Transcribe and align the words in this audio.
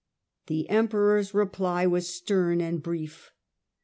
The 0.47 0.67
Emperor's 0.67 1.35
reply 1.35 1.85
was 1.85 2.09
stern 2.11 2.59
and 2.59 2.81
brief. 2.81 3.29